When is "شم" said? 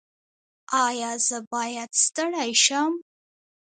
2.63-2.91